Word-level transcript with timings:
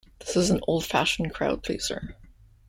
This 0.17 0.35
is 0.35 0.49
an 0.49 0.61
old-fashioned 0.67 1.31
crowd-pleaser. 1.31 2.17